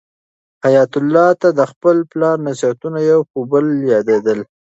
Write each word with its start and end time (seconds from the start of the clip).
حیات 0.65 0.91
الله 0.99 1.27
ته 1.41 1.47
د 1.59 1.61
خپل 1.71 1.97
پلار 2.11 2.37
نصیحتونه 2.47 2.99
یو 3.11 3.21
په 3.31 3.37
یو 3.51 3.87
یادېدل. 3.93 4.39